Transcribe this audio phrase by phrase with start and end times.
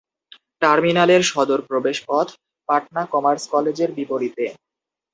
[0.61, 2.27] টার্মিনালের সদর প্রবেশপথ
[2.69, 4.45] পাটনা কমার্স কলেজের বিপরীতে।